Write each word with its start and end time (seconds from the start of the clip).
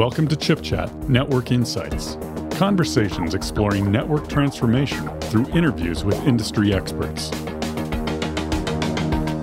Welcome 0.00 0.28
to 0.28 0.36
Chip 0.36 0.62
Chat 0.62 0.90
Network 1.10 1.52
Insights. 1.52 2.16
Conversations 2.52 3.34
exploring 3.34 3.92
network 3.92 4.30
transformation 4.30 5.06
through 5.20 5.46
interviews 5.48 6.04
with 6.04 6.18
industry 6.26 6.72
experts. 6.72 7.28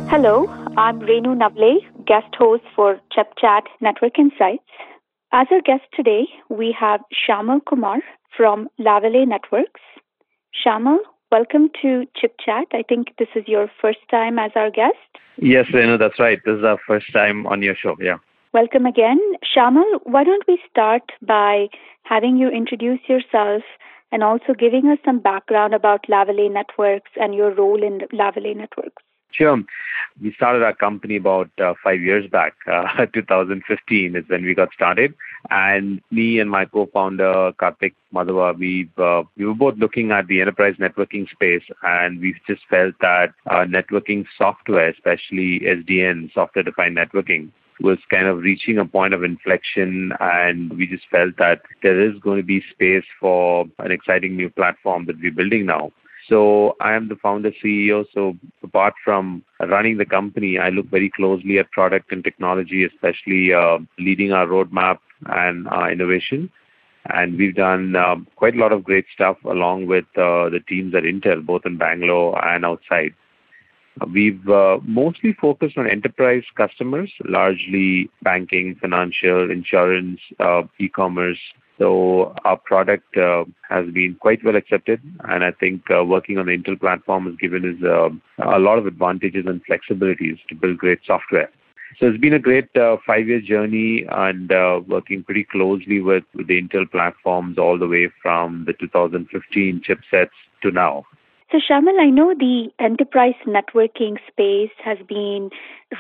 Hello, 0.09 0.47
I'm 0.75 0.99
Renu 0.99 1.37
Navle, 1.37 1.81
guest 2.07 2.33
host 2.35 2.63
for 2.75 2.99
Chip 3.11 3.33
Chat 3.37 3.65
Network 3.81 4.17
Insights. 4.17 4.63
As 5.31 5.45
our 5.51 5.61
guest 5.61 5.83
today, 5.93 6.25
we 6.49 6.75
have 6.79 7.01
Shyamal 7.13 7.63
Kumar 7.63 7.99
from 8.35 8.67
Lavelle 8.79 9.27
Networks. 9.27 9.81
Shyamal, 10.65 10.97
welcome 11.31 11.69
to 11.83 12.07
Chip 12.19 12.33
Chat. 12.43 12.65
I 12.73 12.81
think 12.81 13.09
this 13.19 13.29
is 13.35 13.43
your 13.47 13.69
first 13.79 13.99
time 14.09 14.39
as 14.39 14.49
our 14.55 14.71
guest. 14.71 14.95
Yes, 15.39 15.67
Renu, 15.67 15.99
that's 15.99 16.17
right. 16.17 16.39
This 16.43 16.57
is 16.57 16.63
our 16.63 16.79
first 16.87 17.13
time 17.13 17.45
on 17.45 17.61
your 17.61 17.75
show. 17.75 17.95
Yeah. 18.01 18.17
Welcome 18.53 18.85
again. 18.85 19.19
Shyamal, 19.43 19.99
why 20.03 20.23
don't 20.23 20.47
we 20.47 20.59
start 20.71 21.11
by 21.21 21.67
having 22.03 22.37
you 22.37 22.47
introduce 22.49 22.99
yourself 23.07 23.61
and 24.11 24.23
also 24.23 24.53
giving 24.57 24.87
us 24.87 24.99
some 25.03 25.19
background 25.19 25.73
about 25.73 26.07
Lavelle 26.07 26.49
Networks 26.49 27.11
and 27.19 27.35
your 27.35 27.53
role 27.53 27.83
in 27.83 28.03
Lavelle 28.13 28.55
Networks? 28.55 29.03
Sure. 29.31 29.61
We 30.21 30.33
started 30.33 30.63
our 30.63 30.73
company 30.73 31.17
about 31.17 31.49
uh, 31.61 31.73
five 31.83 31.99
years 31.99 32.29
back. 32.29 32.53
Uh, 32.67 33.05
2015 33.13 34.15
is 34.15 34.23
when 34.27 34.43
we 34.43 34.53
got 34.55 34.69
started. 34.73 35.13
And 35.49 36.01
me 36.09 36.39
and 36.39 36.49
my 36.49 36.65
co-founder, 36.65 37.51
Karthik 37.59 37.95
Madhava, 38.13 38.57
we 38.57 38.89
uh, 38.97 39.23
we 39.35 39.45
were 39.45 39.53
both 39.53 39.75
looking 39.77 40.11
at 40.11 40.27
the 40.27 40.41
enterprise 40.41 40.75
networking 40.79 41.29
space, 41.29 41.63
and 41.83 42.19
we 42.19 42.35
just 42.47 42.61
felt 42.69 42.95
that 43.01 43.33
uh, 43.49 43.65
networking 43.65 44.25
software, 44.37 44.89
especially 44.89 45.59
SDN, 45.61 46.33
software-defined 46.33 46.97
networking, 46.97 47.51
was 47.79 47.99
kind 48.09 48.27
of 48.27 48.39
reaching 48.39 48.77
a 48.77 48.85
point 48.85 49.13
of 49.13 49.23
inflection 49.23 50.11
and 50.19 50.73
we 50.77 50.87
just 50.87 51.03
felt 51.11 51.37
that 51.37 51.61
there 51.83 51.99
is 51.99 52.19
going 52.19 52.37
to 52.37 52.43
be 52.43 52.63
space 52.71 53.05
for 53.19 53.65
an 53.79 53.91
exciting 53.91 54.35
new 54.35 54.49
platform 54.49 55.05
that 55.05 55.19
we're 55.21 55.31
building 55.31 55.65
now. 55.65 55.91
So 56.27 56.75
I 56.81 56.93
am 56.93 57.07
the 57.07 57.15
founder 57.15 57.51
CEO. 57.63 58.05
So 58.13 58.35
apart 58.63 58.95
from 59.03 59.43
running 59.59 59.97
the 59.97 60.05
company, 60.05 60.57
I 60.57 60.69
look 60.69 60.87
very 60.87 61.09
closely 61.09 61.57
at 61.59 61.71
product 61.71 62.11
and 62.11 62.23
technology, 62.23 62.83
especially 62.83 63.53
uh, 63.53 63.79
leading 63.97 64.33
our 64.33 64.45
roadmap 64.45 64.99
and 65.27 65.67
uh, 65.69 65.87
innovation. 65.89 66.51
And 67.09 67.37
we've 67.37 67.55
done 67.55 67.95
uh, 67.95 68.17
quite 68.35 68.55
a 68.55 68.59
lot 68.59 68.73
of 68.73 68.83
great 68.83 69.05
stuff 69.13 69.37
along 69.45 69.87
with 69.87 70.05
uh, 70.17 70.49
the 70.49 70.59
teams 70.67 70.93
at 70.93 71.03
Intel, 71.03 71.45
both 71.45 71.65
in 71.65 71.77
Bangalore 71.77 72.43
and 72.45 72.65
outside. 72.65 73.13
We've 74.05 74.47
uh, 74.47 74.79
mostly 74.83 75.33
focused 75.33 75.77
on 75.77 75.89
enterprise 75.89 76.43
customers, 76.55 77.11
largely 77.25 78.09
banking, 78.21 78.75
financial, 78.75 79.49
insurance, 79.49 80.19
uh, 80.39 80.63
e-commerce. 80.79 81.39
So 81.77 82.33
our 82.43 82.57
product 82.57 83.17
uh, 83.17 83.45
has 83.69 83.87
been 83.91 84.15
quite 84.19 84.43
well 84.43 84.55
accepted, 84.55 84.99
and 85.25 85.43
I 85.43 85.51
think 85.51 85.83
working 85.89 86.39
on 86.39 86.47
the 86.47 86.57
Intel 86.57 86.79
platform 86.79 87.27
has 87.27 87.35
given 87.35 87.63
us 87.69 88.11
a 88.39 88.59
lot 88.59 88.79
of 88.79 88.87
advantages 88.87 89.45
and 89.45 89.61
flexibilities 89.65 90.39
to 90.49 90.55
build 90.55 90.77
great 90.77 90.99
software. 91.05 91.51
So 91.99 92.07
it's 92.07 92.17
been 92.17 92.33
a 92.33 92.39
great 92.39 92.69
five-year 93.05 93.41
journey 93.41 94.05
and 94.09 94.49
working 94.87 95.23
pretty 95.23 95.43
closely 95.43 96.01
with 96.01 96.23
the 96.33 96.59
Intel 96.59 96.89
platforms 96.89 97.59
all 97.59 97.77
the 97.77 97.87
way 97.87 98.09
from 98.23 98.65
the 98.65 98.73
2015 98.73 99.81
chipsets 99.87 100.29
to 100.63 100.71
now. 100.71 101.05
So, 101.49 101.59
Shyamal, 101.59 101.97
I 101.97 102.09
know 102.09 102.33
the 102.37 102.69
enterprise 102.77 103.35
networking 103.45 104.17
space 104.27 104.71
has 104.83 104.97
been 105.07 105.49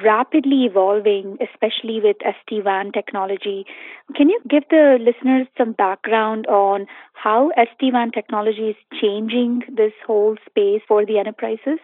rapidly 0.03 0.65
evolving, 0.65 1.37
especially 1.39 2.01
with 2.01 2.17
SD 2.17 2.65
WAN 2.65 2.91
technology. 2.91 3.65
Can 4.13 4.27
you 4.27 4.41
give 4.49 4.63
the 4.69 4.97
listeners 4.99 5.47
some 5.57 5.71
background 5.71 6.47
on 6.47 6.85
how 7.13 7.51
SD 7.57 7.93
WAN 7.93 8.11
technology 8.11 8.71
is 8.71 8.99
changing 9.01 9.61
this 9.73 9.93
whole 10.05 10.35
space 10.45 10.81
for 10.85 11.05
the 11.05 11.17
enterprises? 11.17 11.79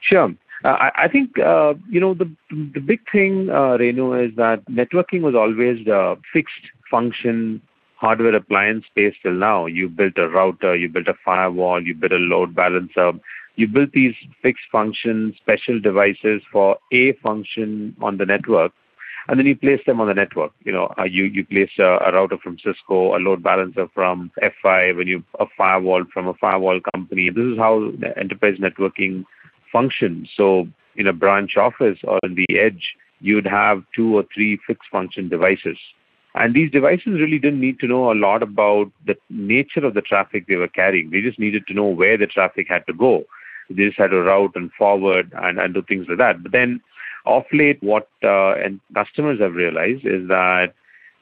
Sure. 0.00 0.32
Uh, 0.64 0.90
I, 0.94 1.08
think 1.08 1.36
uh, 1.40 1.74
you 1.90 1.98
know 1.98 2.14
the 2.14 2.30
the 2.50 2.78
big 2.78 3.00
thing, 3.10 3.50
uh, 3.50 3.78
Renu, 3.78 4.28
is 4.28 4.36
that 4.36 4.64
networking 4.66 5.22
was 5.22 5.34
always 5.34 5.84
a 5.88 6.16
fixed 6.32 6.70
function 6.88 7.60
hardware 8.02 8.34
appliance 8.34 8.84
space 8.86 9.14
till 9.22 9.32
now. 9.32 9.66
You 9.66 9.88
built 9.88 10.18
a 10.18 10.28
router, 10.28 10.74
you 10.74 10.88
built 10.88 11.06
a 11.06 11.14
firewall, 11.24 11.80
you 11.80 11.94
built 11.94 12.12
a 12.12 12.16
load 12.16 12.54
balancer. 12.54 13.12
You 13.54 13.68
built 13.68 13.92
these 13.92 14.14
fixed 14.42 14.64
function 14.72 15.34
special 15.36 15.78
devices 15.80 16.42
for 16.50 16.78
a 16.92 17.12
function 17.26 17.94
on 18.02 18.16
the 18.16 18.26
network, 18.26 18.72
and 19.28 19.38
then 19.38 19.46
you 19.46 19.54
place 19.54 19.80
them 19.86 20.00
on 20.00 20.08
the 20.08 20.14
network. 20.14 20.52
You 20.64 20.72
know, 20.72 20.92
uh, 20.98 21.04
you 21.04 21.24
you 21.24 21.44
place 21.46 21.70
a, 21.78 21.98
a, 22.06 22.12
router 22.12 22.38
from 22.38 22.58
Cisco, 22.58 23.16
a 23.16 23.20
load 23.20 23.42
balancer 23.42 23.86
from 23.94 24.32
F5, 24.42 25.00
and 25.00 25.08
you 25.08 25.22
a 25.38 25.46
firewall 25.56 26.04
from 26.12 26.26
a 26.26 26.34
firewall 26.34 26.80
company. 26.92 27.30
This 27.30 27.44
is 27.44 27.58
how 27.58 27.92
enterprise 28.16 28.56
networking 28.58 29.24
functions. 29.70 30.28
So 30.36 30.66
in 30.96 31.06
a 31.06 31.12
branch 31.12 31.56
office 31.56 31.98
or 32.02 32.18
on 32.24 32.34
the 32.34 32.58
edge, 32.58 32.96
you'd 33.20 33.46
have 33.46 33.84
two 33.94 34.16
or 34.16 34.24
three 34.34 34.58
fixed 34.66 34.90
function 34.90 35.28
devices 35.28 35.78
and 36.34 36.54
these 36.54 36.70
devices 36.70 37.20
really 37.20 37.38
didn't 37.38 37.60
need 37.60 37.78
to 37.80 37.86
know 37.86 38.10
a 38.10 38.14
lot 38.14 38.42
about 38.42 38.90
the 39.06 39.16
nature 39.28 39.84
of 39.84 39.94
the 39.94 40.00
traffic 40.00 40.46
they 40.46 40.56
were 40.56 40.68
carrying. 40.68 41.10
They 41.10 41.20
just 41.20 41.38
needed 41.38 41.66
to 41.66 41.74
know 41.74 41.86
where 41.86 42.16
the 42.16 42.26
traffic 42.26 42.68
had 42.68 42.86
to 42.86 42.94
go. 42.94 43.24
They 43.68 43.86
just 43.86 43.98
had 43.98 44.10
to 44.10 44.22
route 44.22 44.52
and 44.54 44.72
forward 44.72 45.32
and, 45.36 45.58
and 45.58 45.74
do 45.74 45.82
things 45.82 46.06
like 46.08 46.18
that. 46.18 46.42
But 46.42 46.52
then, 46.52 46.80
off 47.24 47.44
late, 47.52 47.82
what 47.82 48.08
uh, 48.24 48.54
and 48.54 48.80
customers 48.94 49.40
have 49.40 49.54
realized 49.54 50.04
is 50.04 50.26
that 50.28 50.74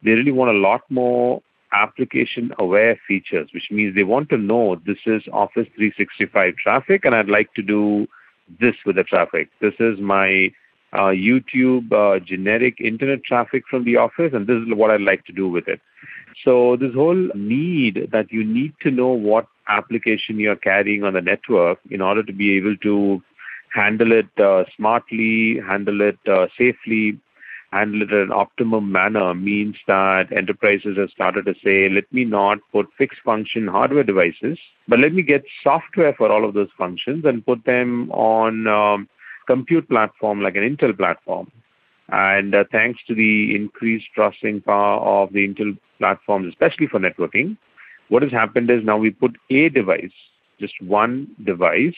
they 0.03 0.11
really 0.11 0.31
want 0.31 0.51
a 0.51 0.59
lot 0.59 0.81
more 0.89 1.41
application 1.73 2.53
aware 2.57 2.99
features, 3.07 3.49
which 3.53 3.69
means 3.71 3.95
they 3.95 4.03
want 4.03 4.29
to 4.29 4.37
know 4.37 4.75
this 4.85 4.97
is 5.05 5.23
Office 5.31 5.67
365 5.75 6.55
traffic 6.55 7.05
and 7.05 7.15
I'd 7.15 7.29
like 7.29 7.53
to 7.53 7.61
do 7.61 8.07
this 8.59 8.75
with 8.85 8.95
the 8.97 9.03
traffic. 9.03 9.49
This 9.61 9.73
is 9.79 9.99
my 9.99 10.51
YouTube 10.99 11.91
uh, 11.91 12.19
generic 12.19 12.79
internet 12.79 13.23
traffic 13.23 13.63
from 13.69 13.85
the 13.85 13.97
office, 13.97 14.31
and 14.33 14.47
this 14.47 14.57
is 14.57 14.73
what 14.73 14.91
I'd 14.91 15.01
like 15.01 15.25
to 15.25 15.33
do 15.33 15.47
with 15.49 15.67
it. 15.67 15.79
So 16.43 16.75
this 16.75 16.93
whole 16.93 17.29
need 17.35 18.09
that 18.11 18.31
you 18.31 18.43
need 18.43 18.73
to 18.81 18.91
know 18.91 19.09
what 19.09 19.47
application 19.67 20.39
you're 20.39 20.55
carrying 20.55 21.03
on 21.03 21.13
the 21.13 21.21
network 21.21 21.79
in 21.89 22.01
order 22.01 22.23
to 22.23 22.33
be 22.33 22.57
able 22.57 22.75
to 22.77 23.21
handle 23.73 24.11
it 24.11 24.27
uh, 24.39 24.63
smartly, 24.75 25.59
handle 25.65 26.01
it 26.01 26.17
uh, 26.27 26.47
safely, 26.57 27.19
handle 27.71 28.01
it 28.01 28.11
in 28.11 28.17
an 28.17 28.31
optimum 28.31 28.91
manner 28.91 29.33
means 29.33 29.77
that 29.87 30.31
enterprises 30.35 30.97
have 30.97 31.09
started 31.09 31.45
to 31.45 31.53
say, 31.63 31.87
let 31.89 32.11
me 32.11 32.25
not 32.25 32.59
put 32.71 32.87
fixed 32.97 33.21
function 33.23 33.67
hardware 33.67 34.03
devices, 34.03 34.57
but 34.87 34.99
let 34.99 35.13
me 35.13 35.21
get 35.21 35.43
software 35.63 36.13
for 36.13 36.31
all 36.31 36.43
of 36.43 36.53
those 36.53 36.69
functions 36.77 37.23
and 37.23 37.45
put 37.45 37.63
them 37.65 38.11
on 38.11 38.67
um, 38.67 39.07
compute 39.47 39.87
platform 39.89 40.41
like 40.41 40.55
an 40.55 40.63
Intel 40.63 40.95
platform. 40.95 41.51
And 42.09 42.53
uh, 42.53 42.65
thanks 42.71 42.99
to 43.07 43.15
the 43.15 43.55
increased 43.55 44.07
processing 44.13 44.61
power 44.61 44.99
of 44.99 45.31
the 45.33 45.47
Intel 45.47 45.77
platforms, 45.97 46.49
especially 46.49 46.87
for 46.87 46.99
networking, 46.99 47.57
what 48.09 48.23
has 48.23 48.31
happened 48.31 48.69
is 48.69 48.83
now 48.83 48.97
we 48.97 49.11
put 49.11 49.37
a 49.49 49.69
device, 49.69 50.11
just 50.59 50.73
one 50.81 51.33
device, 51.45 51.95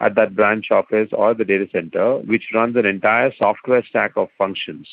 at 0.00 0.14
that 0.16 0.34
branch 0.36 0.70
office 0.70 1.08
or 1.12 1.32
the 1.34 1.44
data 1.44 1.66
center, 1.72 2.18
which 2.18 2.50
runs 2.52 2.76
an 2.76 2.84
entire 2.84 3.32
software 3.38 3.82
stack 3.88 4.12
of 4.16 4.28
functions. 4.36 4.86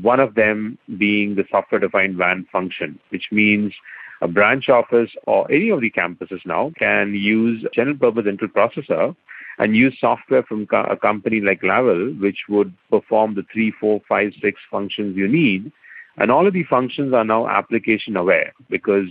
One 0.00 0.20
of 0.20 0.34
them 0.34 0.78
being 0.98 1.36
the 1.36 1.44
software 1.50 1.80
defined 1.80 2.18
WAN 2.18 2.46
function, 2.52 2.98
which 3.10 3.28
means 3.30 3.72
a 4.20 4.28
branch 4.28 4.68
office 4.68 5.10
or 5.26 5.50
any 5.50 5.70
of 5.70 5.80
the 5.80 5.90
campuses 5.90 6.44
now 6.44 6.72
can 6.78 7.14
use 7.14 7.64
general 7.72 7.96
purpose 7.96 8.26
Intel 8.26 8.52
processor 8.52 9.16
and 9.58 9.76
use 9.76 9.96
software 10.00 10.42
from 10.42 10.66
a 10.72 10.96
company 10.96 11.40
like 11.40 11.62
Lavelle, 11.62 12.12
which 12.20 12.44
would 12.48 12.72
perform 12.90 13.34
the 13.34 13.44
three, 13.52 13.72
four, 13.78 14.00
five, 14.08 14.32
six 14.40 14.60
functions 14.70 15.16
you 15.16 15.28
need. 15.28 15.70
And 16.18 16.30
all 16.30 16.46
of 16.46 16.52
the 16.52 16.64
functions 16.64 17.14
are 17.14 17.24
now 17.24 17.48
application 17.48 18.16
aware 18.16 18.52
because 18.70 19.06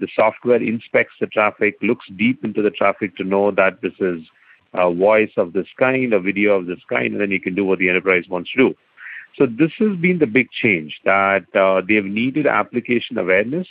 the 0.00 0.08
software 0.14 0.62
inspects 0.62 1.14
the 1.20 1.26
traffic, 1.26 1.76
looks 1.82 2.06
deep 2.16 2.44
into 2.44 2.62
the 2.62 2.70
traffic 2.70 3.16
to 3.16 3.24
know 3.24 3.50
that 3.52 3.80
this 3.80 3.94
is 4.00 4.20
a 4.74 4.92
voice 4.92 5.30
of 5.36 5.52
this 5.52 5.68
kind, 5.78 6.12
a 6.12 6.20
video 6.20 6.54
of 6.54 6.66
this 6.66 6.80
kind, 6.88 7.12
and 7.12 7.20
then 7.20 7.30
you 7.30 7.40
can 7.40 7.54
do 7.54 7.64
what 7.64 7.78
the 7.78 7.88
enterprise 7.88 8.24
wants 8.28 8.50
to 8.52 8.58
do. 8.58 8.74
So 9.38 9.46
this 9.46 9.72
has 9.78 9.96
been 9.96 10.18
the 10.18 10.26
big 10.26 10.50
change 10.50 11.00
that 11.04 11.44
uh, 11.54 11.82
they've 11.86 12.04
needed 12.04 12.46
application 12.46 13.18
awareness 13.18 13.66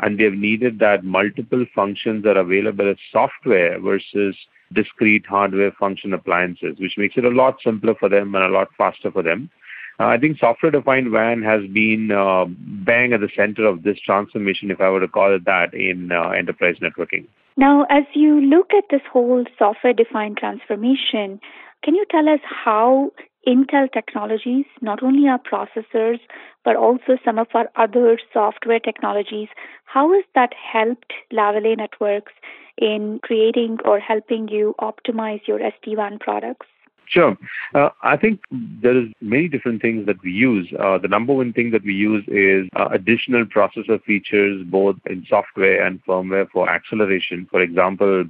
and 0.00 0.18
they've 0.18 0.32
needed 0.32 0.78
that 0.80 1.04
multiple 1.04 1.64
functions 1.74 2.26
are 2.26 2.38
available 2.38 2.90
as 2.90 2.96
software 3.12 3.80
versus 3.80 4.36
discrete 4.72 5.26
hardware 5.26 5.72
function 5.72 6.12
appliances, 6.12 6.76
which 6.78 6.98
makes 6.98 7.16
it 7.16 7.24
a 7.24 7.30
lot 7.30 7.56
simpler 7.62 7.94
for 7.94 8.08
them 8.08 8.34
and 8.34 8.44
a 8.44 8.48
lot 8.48 8.68
faster 8.76 9.10
for 9.10 9.22
them. 9.22 9.50
Uh, 9.98 10.06
I 10.06 10.18
think 10.18 10.38
software-defined 10.38 11.10
WAN 11.10 11.42
has 11.42 11.62
been 11.72 12.10
uh, 12.12 12.44
bang 12.84 13.14
at 13.14 13.20
the 13.20 13.30
center 13.34 13.64
of 13.64 13.82
this 13.82 13.98
transformation, 14.00 14.70
if 14.70 14.80
I 14.80 14.90
were 14.90 15.00
to 15.00 15.08
call 15.08 15.34
it 15.34 15.46
that, 15.46 15.72
in 15.72 16.12
uh, 16.12 16.30
enterprise 16.30 16.76
networking. 16.82 17.26
Now, 17.56 17.86
as 17.88 18.04
you 18.12 18.40
look 18.40 18.72
at 18.76 18.84
this 18.90 19.00
whole 19.10 19.44
software-defined 19.58 20.36
transformation, 20.36 21.40
can 21.82 21.94
you 21.94 22.04
tell 22.10 22.28
us 22.28 22.40
how 22.44 23.12
Intel 23.46 23.90
technologies, 23.92 24.64
not 24.80 25.02
only 25.02 25.28
our 25.28 25.38
processors, 25.38 26.18
but 26.64 26.74
also 26.74 27.16
some 27.24 27.38
of 27.38 27.46
our 27.54 27.70
other 27.76 28.18
software 28.32 28.80
technologies. 28.80 29.48
How 29.84 30.12
has 30.12 30.24
that 30.34 30.52
helped 30.54 31.12
Lavelle 31.30 31.76
Networks 31.76 32.32
in 32.76 33.20
creating 33.22 33.78
or 33.84 34.00
helping 34.00 34.48
you 34.48 34.74
optimize 34.80 35.46
your 35.46 35.60
SD-WAN 35.60 36.18
products? 36.18 36.66
Sure. 37.08 37.36
Uh, 37.74 37.90
I 38.02 38.16
think 38.16 38.40
there 38.50 38.98
is 38.98 39.08
many 39.20 39.48
different 39.48 39.80
things 39.80 40.06
that 40.06 40.20
we 40.22 40.32
use. 40.32 40.72
Uh, 40.78 40.98
the 40.98 41.06
number 41.08 41.32
one 41.32 41.52
thing 41.52 41.70
that 41.70 41.84
we 41.84 41.94
use 41.94 42.24
is 42.26 42.68
uh, 42.74 42.88
additional 42.90 43.44
processor 43.44 44.02
features, 44.02 44.64
both 44.66 44.96
in 45.06 45.24
software 45.28 45.84
and 45.84 46.04
firmware 46.04 46.50
for 46.50 46.68
acceleration. 46.68 47.46
For 47.50 47.62
example, 47.62 48.24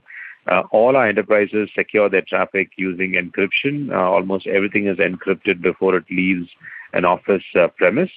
all 0.71 0.97
our 0.97 1.07
enterprises 1.07 1.71
secure 1.75 2.09
their 2.09 2.23
traffic 2.23 2.71
using 2.77 3.13
encryption. 3.13 3.91
Uh, 3.91 4.11
almost 4.11 4.47
everything 4.47 4.87
is 4.87 4.99
encrypted 4.99 5.61
before 5.61 5.97
it 5.97 6.05
leaves 6.11 6.49
an 6.93 7.05
office 7.05 7.45
uh, 7.59 7.69
premise. 7.77 8.11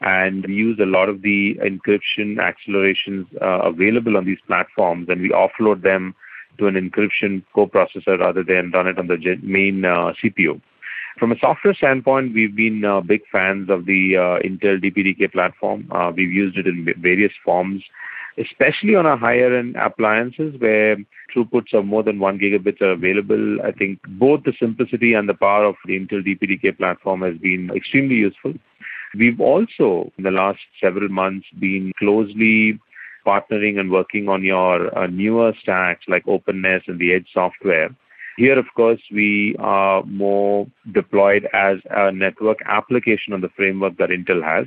And 0.00 0.44
we 0.46 0.54
use 0.54 0.78
a 0.80 0.86
lot 0.86 1.08
of 1.08 1.22
the 1.22 1.54
encryption 1.62 2.38
accelerations 2.40 3.26
available 3.40 4.16
on 4.16 4.26
these 4.26 4.40
platforms, 4.46 5.08
and 5.08 5.20
we 5.22 5.30
offload 5.30 5.82
them 5.82 6.14
to 6.58 6.66
an 6.66 6.74
encryption 6.74 7.42
coprocessor 7.54 8.18
rather 8.18 8.42
than 8.42 8.70
run 8.70 8.86
it 8.86 8.98
on 8.98 9.06
the 9.06 9.38
main 9.42 9.84
uh, 9.84 10.12
CPU. 10.22 10.60
From 11.18 11.30
a 11.30 11.38
software 11.38 11.74
standpoint, 11.74 12.34
we've 12.34 12.56
been 12.56 12.84
uh, 12.84 13.00
big 13.00 13.22
fans 13.30 13.70
of 13.70 13.86
the 13.86 14.16
uh, 14.16 14.46
Intel 14.46 14.82
DPDK 14.82 15.30
platform. 15.32 15.88
Uh, 15.92 16.10
we've 16.14 16.32
used 16.32 16.58
it 16.58 16.66
in 16.66 16.92
various 16.98 17.32
forms, 17.44 17.84
especially 18.38 18.94
on 18.94 19.06
our 19.06 19.16
higher 19.16 19.56
end 19.56 19.76
appliances 19.76 20.54
where 20.58 20.96
throughputs 21.34 21.72
of 21.72 21.84
more 21.84 22.02
than 22.02 22.18
one 22.18 22.38
gigabits 22.38 22.80
are 22.80 22.92
available. 22.92 23.60
I 23.62 23.72
think 23.72 24.00
both 24.08 24.44
the 24.44 24.52
simplicity 24.58 25.14
and 25.14 25.28
the 25.28 25.34
power 25.34 25.64
of 25.64 25.76
the 25.86 25.98
Intel 25.98 26.26
DPDK 26.26 26.76
platform 26.76 27.22
has 27.22 27.36
been 27.38 27.70
extremely 27.74 28.16
useful. 28.16 28.54
We've 29.16 29.40
also, 29.40 30.10
in 30.18 30.24
the 30.24 30.30
last 30.30 30.58
several 30.80 31.08
months, 31.08 31.46
been 31.58 31.92
closely 31.98 32.80
partnering 33.26 33.78
and 33.78 33.90
working 33.90 34.28
on 34.28 34.42
your 34.42 34.96
uh, 34.96 35.06
newer 35.06 35.52
stacks 35.60 36.04
like 36.08 36.24
OpenNESS 36.26 36.88
and 36.88 36.98
the 36.98 37.14
Edge 37.14 37.26
software. 37.32 37.94
Here, 38.36 38.58
of 38.58 38.66
course, 38.74 39.00
we 39.12 39.54
are 39.60 40.02
more 40.04 40.66
deployed 40.92 41.48
as 41.52 41.78
a 41.90 42.10
network 42.10 42.58
application 42.66 43.32
on 43.32 43.40
the 43.40 43.48
framework 43.50 43.96
that 43.98 44.10
Intel 44.10 44.42
has. 44.42 44.66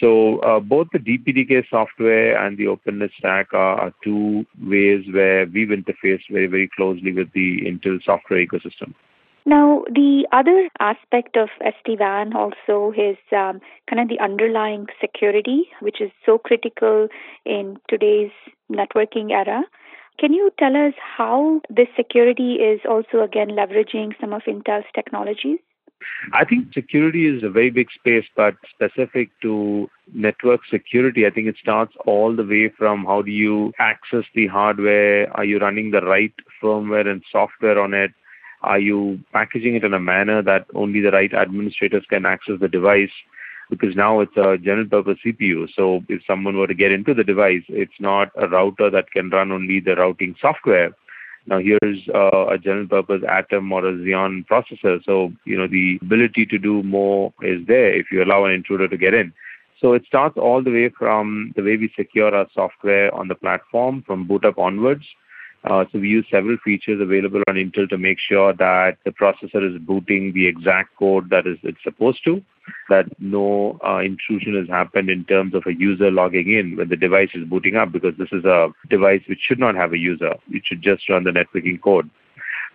So 0.00 0.40
uh, 0.40 0.60
both 0.60 0.88
the 0.92 0.98
DPDK 0.98 1.64
software 1.70 2.36
and 2.44 2.58
the 2.58 2.64
OpenNESS 2.64 3.12
stack 3.18 3.54
are, 3.54 3.80
are, 3.80 3.94
two 4.04 4.44
ways 4.60 5.04
where 5.10 5.46
we've 5.46 5.68
interfaced 5.68 6.28
very, 6.30 6.46
very 6.46 6.68
closely 6.76 7.12
with 7.12 7.32
the 7.32 7.62
Intel 7.62 8.02
software 8.04 8.44
ecosystem. 8.44 8.94
Now, 9.46 9.84
the 9.88 10.26
other 10.32 10.68
aspect 10.80 11.36
of 11.36 11.48
SD-WAN 11.62 12.34
also 12.34 12.92
is 12.92 13.16
um, 13.30 13.60
kind 13.88 14.00
of 14.00 14.08
the 14.08 14.18
underlying 14.20 14.86
security, 15.00 15.68
which 15.80 16.00
is 16.00 16.10
so 16.26 16.36
critical 16.36 17.08
in 17.44 17.78
today's 17.88 18.32
networking 18.70 19.30
era. 19.30 19.62
Can 20.18 20.32
you 20.32 20.50
tell 20.58 20.74
us 20.76 20.94
how 20.98 21.60
this 21.70 21.88
security 21.96 22.54
is 22.54 22.80
also 22.88 23.22
again 23.22 23.50
leveraging 23.50 24.20
some 24.20 24.32
of 24.32 24.42
Intel's 24.42 24.86
technologies? 24.94 25.60
I 26.32 26.44
think 26.44 26.72
security 26.72 27.26
is 27.26 27.42
a 27.42 27.50
very 27.50 27.70
big 27.70 27.88
space, 27.90 28.24
but 28.34 28.54
specific 28.68 29.30
to 29.42 29.88
network 30.12 30.60
security, 30.70 31.26
I 31.26 31.30
think 31.30 31.46
it 31.46 31.56
starts 31.60 31.94
all 32.06 32.34
the 32.34 32.44
way 32.44 32.68
from 32.68 33.04
how 33.04 33.22
do 33.22 33.30
you 33.30 33.72
access 33.78 34.24
the 34.34 34.46
hardware? 34.46 35.30
Are 35.36 35.44
you 35.44 35.58
running 35.58 35.90
the 35.90 36.00
right 36.00 36.32
firmware 36.62 37.06
and 37.06 37.22
software 37.30 37.78
on 37.78 37.94
it? 37.94 38.12
Are 38.62 38.78
you 38.78 39.20
packaging 39.32 39.76
it 39.76 39.84
in 39.84 39.94
a 39.94 40.00
manner 40.00 40.42
that 40.42 40.66
only 40.74 41.00
the 41.00 41.10
right 41.10 41.32
administrators 41.32 42.04
can 42.08 42.26
access 42.26 42.58
the 42.60 42.68
device? 42.68 43.12
Because 43.70 43.96
now 43.96 44.20
it's 44.20 44.36
a 44.36 44.58
general 44.58 44.86
purpose 44.88 45.18
CPU. 45.24 45.68
So 45.74 46.02
if 46.08 46.22
someone 46.26 46.56
were 46.56 46.66
to 46.66 46.74
get 46.74 46.92
into 46.92 47.14
the 47.14 47.24
device, 47.24 47.64
it's 47.68 48.00
not 48.00 48.30
a 48.36 48.48
router 48.48 48.90
that 48.90 49.10
can 49.10 49.30
run 49.30 49.52
only 49.52 49.80
the 49.80 49.96
routing 49.96 50.36
software. 50.40 50.94
Now 51.46 51.58
here's 51.58 52.08
uh, 52.14 52.46
a 52.48 52.58
general 52.58 52.88
purpose 52.88 53.22
Atom 53.28 53.70
or 53.72 53.86
a 53.86 53.92
Xeon 53.92 54.46
processor. 54.46 55.02
So, 55.04 55.32
you 55.44 55.56
know, 55.56 55.66
the 55.66 55.98
ability 56.02 56.46
to 56.46 56.58
do 56.58 56.82
more 56.82 57.32
is 57.42 57.66
there 57.66 57.94
if 57.94 58.06
you 58.10 58.22
allow 58.22 58.44
an 58.44 58.52
intruder 58.52 58.88
to 58.88 58.96
get 58.96 59.14
in. 59.14 59.32
So 59.80 59.92
it 59.92 60.04
starts 60.06 60.36
all 60.38 60.62
the 60.62 60.70
way 60.70 60.88
from 60.88 61.52
the 61.54 61.62
way 61.62 61.76
we 61.76 61.92
secure 61.96 62.34
our 62.34 62.46
software 62.54 63.14
on 63.14 63.28
the 63.28 63.34
platform 63.34 64.02
from 64.06 64.26
boot 64.26 64.44
up 64.44 64.58
onwards 64.58 65.04
uh, 65.66 65.84
so 65.90 65.98
we 65.98 66.08
use 66.08 66.24
several 66.30 66.56
features 66.64 67.00
available 67.00 67.42
on 67.48 67.56
Intel 67.56 67.88
to 67.88 67.98
make 67.98 68.18
sure 68.20 68.52
that 68.52 68.98
the 69.04 69.10
processor 69.10 69.68
is 69.68 69.80
booting 69.82 70.32
the 70.32 70.46
exact 70.46 70.96
code 70.96 71.28
that 71.30 71.46
is 71.46 71.58
it's 71.64 71.82
supposed 71.82 72.22
to, 72.24 72.42
that 72.88 73.06
no 73.20 73.78
uh, 73.86 73.98
intrusion 73.98 74.54
has 74.56 74.68
happened 74.68 75.10
in 75.10 75.24
terms 75.24 75.54
of 75.54 75.64
a 75.66 75.74
user 75.74 76.10
logging 76.10 76.52
in 76.52 76.76
when 76.76 76.88
the 76.88 76.96
device 76.96 77.30
is 77.34 77.44
booting 77.48 77.76
up 77.76 77.92
because 77.92 78.14
this 78.18 78.28
is 78.32 78.44
a 78.44 78.68
device 78.88 79.22
which 79.28 79.40
should 79.40 79.58
not 79.58 79.74
have 79.74 79.92
a 79.92 79.98
user. 79.98 80.34
It 80.50 80.62
should 80.64 80.82
just 80.82 81.08
run 81.08 81.24
the 81.24 81.30
networking 81.30 81.80
code. 81.80 82.08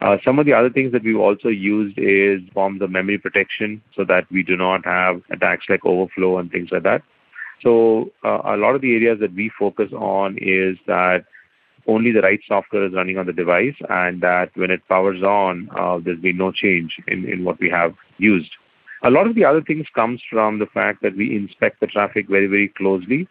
Uh, 0.01 0.17
some 0.25 0.39
of 0.39 0.45
the 0.47 0.53
other 0.53 0.69
things 0.69 0.91
that 0.91 1.03
we've 1.03 1.19
also 1.19 1.47
used 1.49 1.97
is 1.97 2.41
forms 2.53 2.81
of 2.81 2.89
memory 2.89 3.19
protection 3.19 3.81
so 3.95 4.03
that 4.03 4.25
we 4.31 4.41
do 4.41 4.57
not 4.57 4.83
have 4.83 5.21
attacks 5.29 5.65
like 5.69 5.85
overflow 5.85 6.39
and 6.39 6.51
things 6.51 6.69
like 6.71 6.83
that. 6.83 7.03
So 7.61 8.11
uh, 8.25 8.41
a 8.45 8.57
lot 8.57 8.73
of 8.73 8.81
the 8.81 8.95
areas 8.95 9.19
that 9.19 9.33
we 9.33 9.51
focus 9.59 9.91
on 9.93 10.37
is 10.39 10.77
that 10.87 11.25
only 11.87 12.11
the 12.11 12.21
right 12.21 12.39
software 12.47 12.85
is 12.85 12.93
running 12.93 13.17
on 13.17 13.27
the 13.27 13.33
device 13.33 13.75
and 13.89 14.21
that 14.21 14.49
when 14.55 14.71
it 14.71 14.87
powers 14.87 15.21
on, 15.21 15.69
uh, 15.77 15.99
there's 16.03 16.19
been 16.19 16.37
no 16.37 16.51
change 16.51 16.99
in, 17.07 17.27
in 17.29 17.43
what 17.43 17.59
we 17.59 17.69
have 17.69 17.95
used. 18.17 18.51
A 19.03 19.09
lot 19.09 19.27
of 19.27 19.35
the 19.35 19.45
other 19.45 19.61
things 19.61 19.87
comes 19.95 20.21
from 20.29 20.59
the 20.59 20.67
fact 20.67 21.01
that 21.01 21.15
we 21.17 21.35
inspect 21.35 21.79
the 21.79 21.87
traffic 21.87 22.27
very, 22.29 22.47
very 22.47 22.67
closely 22.67 23.27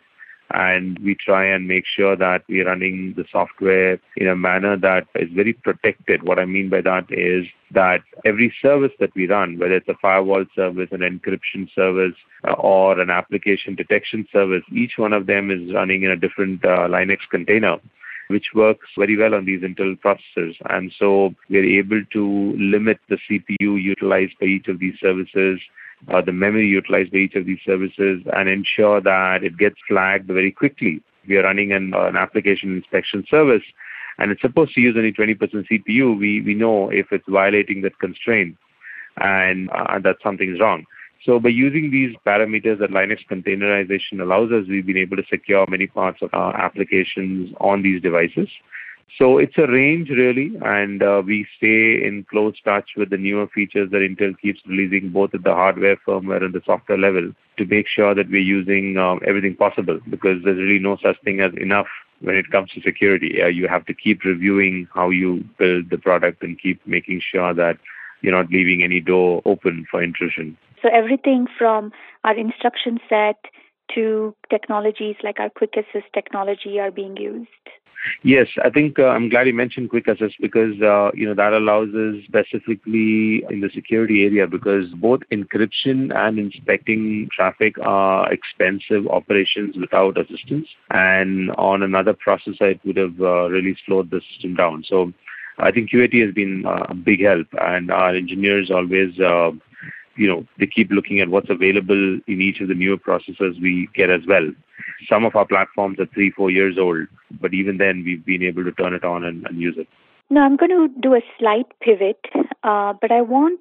and 0.52 0.98
we 0.98 1.14
try 1.14 1.44
and 1.44 1.68
make 1.68 1.84
sure 1.86 2.16
that 2.16 2.42
we're 2.48 2.66
running 2.66 3.14
the 3.16 3.24
software 3.30 4.00
in 4.16 4.26
a 4.26 4.34
manner 4.34 4.76
that 4.76 5.06
is 5.14 5.28
very 5.32 5.52
protected. 5.52 6.24
What 6.24 6.40
I 6.40 6.44
mean 6.44 6.68
by 6.68 6.80
that 6.80 7.06
is 7.10 7.46
that 7.70 8.00
every 8.24 8.52
service 8.60 8.90
that 8.98 9.14
we 9.14 9.28
run, 9.28 9.58
whether 9.58 9.76
it's 9.76 9.88
a 9.88 9.94
firewall 10.02 10.44
service, 10.56 10.88
an 10.90 11.00
encryption 11.00 11.72
service, 11.72 12.16
or 12.58 12.98
an 12.98 13.10
application 13.10 13.76
detection 13.76 14.26
service, 14.32 14.64
each 14.72 14.94
one 14.96 15.12
of 15.12 15.26
them 15.26 15.52
is 15.52 15.72
running 15.72 16.02
in 16.02 16.10
a 16.10 16.16
different 16.16 16.64
uh, 16.64 16.88
Linux 16.88 17.18
container 17.30 17.76
which 18.30 18.54
works 18.54 18.86
very 18.96 19.16
well 19.16 19.34
on 19.34 19.44
these 19.44 19.62
Intel 19.62 19.98
processors. 19.98 20.54
And 20.70 20.92
so 20.96 21.34
we're 21.48 21.80
able 21.80 22.02
to 22.12 22.54
limit 22.56 23.00
the 23.08 23.18
CPU 23.28 23.82
utilized 23.82 24.34
by 24.40 24.46
each 24.46 24.68
of 24.68 24.78
these 24.78 24.94
services, 25.00 25.60
uh, 26.08 26.20
the 26.20 26.32
memory 26.32 26.68
utilized 26.68 27.10
by 27.10 27.18
each 27.18 27.34
of 27.34 27.44
these 27.44 27.58
services, 27.66 28.22
and 28.32 28.48
ensure 28.48 29.00
that 29.00 29.42
it 29.42 29.58
gets 29.58 29.74
flagged 29.88 30.28
very 30.28 30.52
quickly. 30.52 31.02
We 31.26 31.38
are 31.38 31.42
running 31.42 31.72
an, 31.72 31.92
uh, 31.92 32.04
an 32.06 32.16
application 32.16 32.76
inspection 32.76 33.26
service, 33.28 33.64
and 34.18 34.30
it's 34.30 34.42
supposed 34.42 34.74
to 34.74 34.80
use 34.80 34.94
only 34.96 35.12
20% 35.12 35.36
CPU. 35.36 36.16
We, 36.16 36.40
we 36.40 36.54
know 36.54 36.88
if 36.88 37.06
it's 37.10 37.28
violating 37.28 37.82
that 37.82 37.98
constraint 37.98 38.56
and 39.16 39.68
uh, 39.70 39.98
that 39.98 40.16
something's 40.22 40.60
wrong. 40.60 40.86
So 41.24 41.38
by 41.38 41.50
using 41.50 41.90
these 41.90 42.16
parameters 42.26 42.78
that 42.78 42.90
Linux 42.90 43.18
containerization 43.30 44.20
allows 44.20 44.52
us, 44.52 44.64
we've 44.68 44.86
been 44.86 44.96
able 44.96 45.18
to 45.18 45.22
secure 45.28 45.66
many 45.68 45.86
parts 45.86 46.22
of 46.22 46.30
our 46.32 46.56
applications 46.56 47.54
on 47.60 47.82
these 47.82 48.00
devices. 48.00 48.48
So 49.18 49.38
it's 49.38 49.58
a 49.58 49.66
range 49.66 50.08
really, 50.08 50.52
and 50.64 51.02
uh, 51.02 51.20
we 51.26 51.46
stay 51.56 52.06
in 52.06 52.24
close 52.30 52.54
touch 52.64 52.90
with 52.96 53.10
the 53.10 53.16
newer 53.16 53.48
features 53.48 53.90
that 53.90 53.98
Intel 53.98 54.38
keeps 54.38 54.60
releasing 54.66 55.10
both 55.10 55.34
at 55.34 55.42
the 55.42 55.52
hardware, 55.52 55.96
firmware, 56.06 56.44
and 56.44 56.54
the 56.54 56.62
software 56.64 56.96
level 56.96 57.32
to 57.58 57.64
make 57.66 57.88
sure 57.88 58.14
that 58.14 58.30
we're 58.30 58.40
using 58.40 58.96
um, 58.96 59.20
everything 59.26 59.56
possible 59.56 59.98
because 60.08 60.42
there's 60.44 60.58
really 60.58 60.78
no 60.78 60.96
such 61.02 61.20
thing 61.22 61.40
as 61.40 61.52
enough 61.60 61.88
when 62.20 62.36
it 62.36 62.50
comes 62.50 62.70
to 62.70 62.80
security. 62.82 63.42
Uh, 63.42 63.48
you 63.48 63.66
have 63.66 63.84
to 63.86 63.94
keep 63.94 64.24
reviewing 64.24 64.88
how 64.94 65.10
you 65.10 65.44
build 65.58 65.90
the 65.90 65.98
product 65.98 66.42
and 66.42 66.60
keep 66.60 66.80
making 66.86 67.20
sure 67.20 67.52
that 67.52 67.78
you're 68.22 68.32
not 68.32 68.50
leaving 68.50 68.82
any 68.82 69.00
door 69.00 69.42
open 69.44 69.86
for 69.90 70.02
intrusion. 70.02 70.56
So 70.82 70.88
everything 70.92 71.46
from 71.58 71.92
our 72.24 72.36
instruction 72.36 72.98
set 73.08 73.36
to 73.94 74.34
technologies 74.50 75.16
like 75.22 75.40
our 75.40 75.50
QuickAssist 75.50 76.12
technology 76.14 76.78
are 76.78 76.90
being 76.90 77.16
used. 77.16 77.48
Yes, 78.22 78.48
I 78.64 78.70
think 78.70 78.98
uh, 78.98 79.08
I'm 79.08 79.28
glad 79.28 79.46
you 79.46 79.52
mentioned 79.54 79.90
QuickAssist 79.90 80.34
because 80.40 80.80
uh, 80.80 81.10
you 81.14 81.26
know 81.26 81.34
that 81.34 81.52
allows 81.52 81.88
us 81.94 82.24
specifically 82.24 83.44
in 83.50 83.60
the 83.60 83.68
security 83.74 84.24
area 84.24 84.46
because 84.46 84.88
both 84.94 85.20
encryption 85.30 86.14
and 86.14 86.38
inspecting 86.38 87.28
traffic 87.30 87.74
are 87.82 88.32
expensive 88.32 89.06
operations 89.08 89.76
without 89.76 90.16
assistance, 90.16 90.66
and 90.90 91.50
on 91.52 91.82
another 91.82 92.14
processor 92.14 92.72
it 92.72 92.80
would 92.86 92.96
have 92.96 93.20
uh, 93.20 93.50
really 93.50 93.76
slowed 93.86 94.10
the 94.10 94.22
system 94.32 94.54
down. 94.54 94.82
So 94.86 95.12
I 95.58 95.70
think 95.70 95.90
QAT 95.90 96.24
has 96.24 96.34
been 96.34 96.64
uh, 96.66 96.86
a 96.88 96.94
big 96.94 97.22
help, 97.22 97.48
and 97.60 97.90
our 97.90 98.14
engineers 98.14 98.70
always 98.70 99.18
uh, 99.20 99.50
you 100.20 100.28
know, 100.28 100.46
they 100.58 100.66
keep 100.66 100.90
looking 100.90 101.18
at 101.20 101.30
what's 101.30 101.48
available 101.48 102.20
in 102.26 102.42
each 102.42 102.60
of 102.60 102.68
the 102.68 102.74
newer 102.74 102.98
processors 102.98 103.58
we 103.58 103.88
get 103.94 104.10
as 104.10 104.20
well. 104.26 104.52
Some 105.08 105.24
of 105.24 105.34
our 105.34 105.46
platforms 105.46 105.98
are 105.98 106.04
three, 106.12 106.30
four 106.30 106.50
years 106.50 106.76
old, 106.76 107.06
but 107.40 107.54
even 107.54 107.78
then 107.78 108.04
we've 108.04 108.24
been 108.24 108.42
able 108.42 108.62
to 108.64 108.72
turn 108.72 108.92
it 108.92 109.02
on 109.02 109.24
and, 109.24 109.46
and 109.46 109.58
use 109.58 109.76
it. 109.78 109.88
Now 110.28 110.44
I'm 110.44 110.56
going 110.56 110.70
to 110.72 111.00
do 111.00 111.14
a 111.14 111.22
slight 111.38 111.66
pivot, 111.80 112.20
uh, 112.62 112.92
but 113.00 113.10
I 113.10 113.22
want 113.22 113.60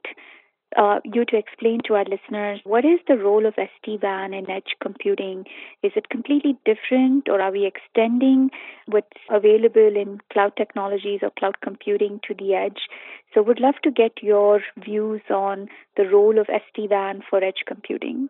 uh, 0.77 0.99
you 1.03 1.25
to 1.25 1.37
explain 1.37 1.79
to 1.85 1.95
our 1.95 2.05
listeners 2.05 2.59
what 2.63 2.85
is 2.85 2.99
the 3.07 3.17
role 3.17 3.45
of 3.45 3.55
SD-WAN 3.55 4.33
in 4.33 4.49
edge 4.49 4.75
computing? 4.81 5.45
Is 5.83 5.91
it 5.95 6.09
completely 6.09 6.57
different 6.65 7.27
or 7.27 7.41
are 7.41 7.51
we 7.51 7.65
extending 7.65 8.51
what's 8.87 9.07
available 9.29 9.95
in 9.95 10.19
cloud 10.31 10.53
technologies 10.57 11.19
or 11.23 11.31
cloud 11.37 11.61
computing 11.61 12.19
to 12.27 12.33
the 12.33 12.53
edge? 12.53 12.81
So 13.33 13.41
would 13.41 13.59
love 13.59 13.75
to 13.83 13.91
get 13.91 14.21
your 14.21 14.61
views 14.77 15.21
on 15.29 15.69
the 15.97 16.03
role 16.03 16.39
of 16.39 16.47
SD-WAN 16.47 17.23
for 17.29 17.43
edge 17.43 17.63
computing. 17.67 18.29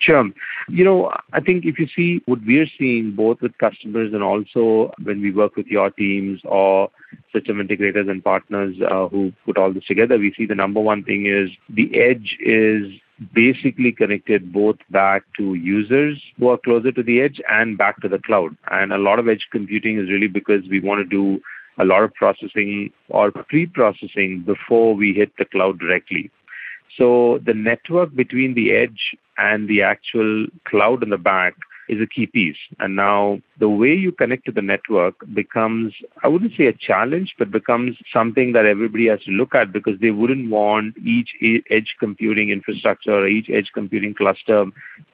Sure. 0.00 0.28
You 0.68 0.84
know, 0.84 1.12
I 1.32 1.40
think 1.40 1.64
if 1.64 1.78
you 1.78 1.86
see 1.94 2.22
what 2.26 2.40
we're 2.46 2.66
seeing 2.78 3.12
both 3.12 3.40
with 3.40 3.56
customers 3.58 4.12
and 4.12 4.22
also 4.22 4.92
when 5.02 5.20
we 5.20 5.32
work 5.32 5.56
with 5.56 5.66
your 5.66 5.90
teams 5.90 6.40
or 6.44 6.90
system 7.32 7.58
integrators 7.58 8.10
and 8.10 8.22
partners 8.22 8.76
uh, 8.88 9.08
who 9.08 9.32
put 9.44 9.56
all 9.56 9.72
this 9.72 9.84
together, 9.84 10.18
we 10.18 10.34
see 10.36 10.46
the 10.46 10.54
number 10.54 10.80
one 10.80 11.02
thing 11.02 11.26
is 11.26 11.50
the 11.70 11.98
edge 11.98 12.36
is 12.40 12.92
basically 13.32 13.92
connected 13.92 14.52
both 14.52 14.76
back 14.90 15.22
to 15.38 15.54
users 15.54 16.20
who 16.38 16.48
are 16.48 16.58
closer 16.58 16.92
to 16.92 17.02
the 17.02 17.20
edge 17.20 17.40
and 17.48 17.78
back 17.78 18.00
to 18.02 18.08
the 18.08 18.18
cloud. 18.18 18.56
And 18.70 18.92
a 18.92 18.98
lot 18.98 19.18
of 19.18 19.28
edge 19.28 19.48
computing 19.50 19.98
is 19.98 20.10
really 20.10 20.28
because 20.28 20.62
we 20.68 20.80
want 20.80 20.98
to 20.98 21.04
do 21.08 21.40
a 21.78 21.84
lot 21.84 22.02
of 22.02 22.12
processing 22.14 22.90
or 23.08 23.30
pre-processing 23.30 24.42
before 24.46 24.94
we 24.94 25.12
hit 25.12 25.32
the 25.38 25.44
cloud 25.44 25.78
directly. 25.78 26.30
So 26.96 27.40
the 27.44 27.54
network 27.54 28.14
between 28.14 28.54
the 28.54 28.72
edge 28.72 29.16
and 29.38 29.68
the 29.68 29.82
actual 29.82 30.46
cloud 30.64 31.02
in 31.02 31.10
the 31.10 31.18
back 31.18 31.54
is 31.88 32.00
a 32.00 32.06
key 32.06 32.26
piece. 32.26 32.56
And 32.80 32.96
now 32.96 33.40
the 33.58 33.68
way 33.68 33.94
you 33.94 34.12
connect 34.12 34.46
to 34.46 34.52
the 34.52 34.62
network 34.62 35.14
becomes, 35.34 35.94
I 36.22 36.28
wouldn't 36.28 36.52
say 36.56 36.66
a 36.66 36.72
challenge, 36.72 37.34
but 37.38 37.50
becomes 37.50 37.96
something 38.12 38.52
that 38.52 38.66
everybody 38.66 39.06
has 39.06 39.22
to 39.24 39.30
look 39.30 39.54
at 39.54 39.72
because 39.72 39.98
they 40.00 40.10
wouldn't 40.10 40.50
want 40.50 40.96
each 41.04 41.30
edge 41.70 41.96
computing 41.98 42.50
infrastructure 42.50 43.14
or 43.14 43.28
each 43.28 43.48
edge 43.50 43.70
computing 43.72 44.14
cluster 44.14 44.66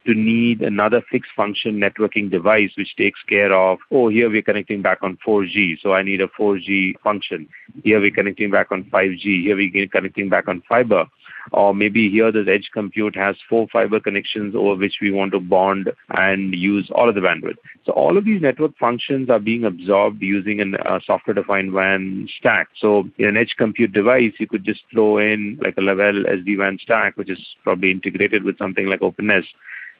to 0.06 0.14
need 0.14 0.62
another 0.62 1.02
fixed 1.10 1.30
function 1.36 1.78
networking 1.78 2.30
device 2.30 2.70
which 2.76 2.96
takes 2.96 3.20
care 3.28 3.52
of, 3.52 3.78
oh, 3.90 4.08
here 4.08 4.30
we're 4.30 4.42
connecting 4.42 4.82
back 4.82 4.98
on 5.02 5.18
4G, 5.26 5.80
so 5.80 5.92
I 5.92 6.02
need 6.02 6.20
a 6.20 6.28
4G 6.28 6.98
function. 7.00 7.48
Here 7.84 8.00
we're 8.00 8.10
connecting 8.10 8.50
back 8.50 8.72
on 8.72 8.84
5G. 8.84 9.42
Here 9.42 9.56
we're 9.56 9.88
connecting 9.88 10.28
back 10.28 10.48
on 10.48 10.62
fiber 10.68 11.06
or 11.50 11.74
maybe 11.74 12.08
here 12.08 12.30
this 12.30 12.46
edge 12.48 12.70
compute 12.72 13.16
has 13.16 13.36
four 13.48 13.66
fiber 13.72 13.98
connections 14.00 14.54
over 14.54 14.76
which 14.76 14.98
we 15.00 15.10
want 15.10 15.32
to 15.32 15.40
bond 15.40 15.90
and 16.10 16.54
use 16.54 16.88
all 16.94 17.08
of 17.08 17.14
the 17.14 17.20
bandwidth. 17.20 17.56
So 17.84 17.92
all 17.92 18.16
of 18.16 18.24
these 18.24 18.40
network 18.40 18.76
functions 18.78 19.28
are 19.28 19.40
being 19.40 19.64
absorbed 19.64 20.22
using 20.22 20.60
a 20.60 21.00
software-defined 21.04 21.72
WAN 21.72 22.28
stack. 22.38 22.68
So 22.78 23.08
in 23.18 23.26
an 23.26 23.36
edge 23.36 23.54
compute 23.58 23.92
device, 23.92 24.32
you 24.38 24.46
could 24.46 24.64
just 24.64 24.82
throw 24.92 25.18
in 25.18 25.58
like 25.62 25.76
a 25.76 25.82
Lavelle 25.82 26.22
SD-WAN 26.24 26.78
stack, 26.82 27.16
which 27.16 27.30
is 27.30 27.40
probably 27.64 27.90
integrated 27.90 28.44
with 28.44 28.58
something 28.58 28.86
like 28.86 29.00
OpenNESS. 29.00 29.46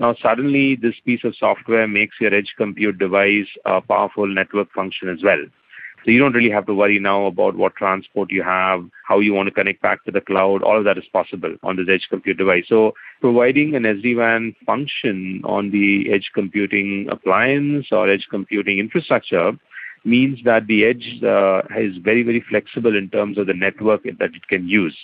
Now, 0.00 0.14
suddenly, 0.22 0.76
this 0.76 0.94
piece 1.04 1.22
of 1.22 1.37
software 1.37 1.87
makes 1.87 2.16
your 2.20 2.34
edge 2.34 2.54
compute 2.56 2.99
device 2.99 3.46
a 3.64 3.80
powerful 3.80 4.26
network 4.26 4.72
function 4.72 5.08
as 5.08 5.22
well. 5.22 5.44
So 6.04 6.11
you 6.11 6.18
don't 6.18 6.35
really 6.35 6.50
have 6.50 6.66
to 6.66 6.75
worry 6.75 6.99
now 6.99 7.26
about 7.26 7.56
what 7.56 7.76
transport 7.76 8.32
you 8.32 8.42
have, 8.42 8.85
how 9.06 9.21
you 9.21 9.35
want 9.35 9.47
to 9.47 9.54
connect 9.54 9.82
back 9.82 10.04
to 10.04 10.11
the 10.11 10.21
cloud. 10.21 10.62
All 10.62 10.78
of 10.78 10.85
that 10.85 10.99
is 10.99 11.04
possible 11.12 11.54
on 11.62 11.76
this 11.76 11.87
edge 11.88 12.09
compute 12.11 12.38
device. 12.38 12.64
So 12.68 12.94
providing 13.21 13.76
an 13.76 13.85
SD-WAN 13.85 14.56
function 14.66 15.42
on 15.44 15.71
the 15.71 16.12
edge 16.12 16.30
computing 16.35 17.09
appliance 17.11 17.87
or 17.92 18.11
edge 18.11 18.26
computing 18.30 18.78
infrastructure 18.78 19.52
means 20.04 20.40
that 20.44 20.66
the 20.66 20.85
edge 20.85 21.23
uh, 21.23 21.62
is 21.78 21.97
very, 21.99 22.25
very 22.25 22.44
flexible 22.49 22.97
in 22.97 23.09
terms 23.09 23.38
of 23.38 23.47
the 23.47 23.54
network 23.54 24.02
that 24.02 24.35
it 24.35 24.49
can 24.49 24.68
use. 24.68 24.97